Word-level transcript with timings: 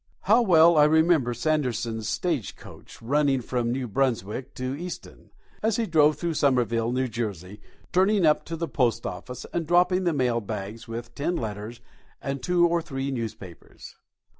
How 0.21 0.41
well 0.41 0.77
I 0.79 0.85
remember 0.85 1.31
Sanderson's 1.31 2.09
stage 2.09 2.55
coach, 2.55 2.99
running 3.03 3.39
from 3.41 3.71
New 3.71 3.87
Brunswick 3.87 4.55
to 4.55 4.73
Easton, 4.73 5.29
as 5.61 5.75
he 5.75 5.85
drove 5.85 6.15
through 6.17 6.33
Somerville, 6.33 6.91
New 6.91 7.07
Jersey, 7.07 7.61
turning 7.93 8.25
up 8.25 8.43
to 8.45 8.55
the 8.55 8.67
post 8.67 9.05
office 9.05 9.45
and 9.53 9.67
dropping 9.67 10.05
the 10.05 10.11
mail 10.13 10.41
bags 10.41 10.87
with 10.87 11.13
ten 11.13 11.35
letters 11.35 11.81
and 12.19 12.41
two 12.41 12.65
or 12.65 12.81
three 12.81 13.11
newspapers! 13.11 13.95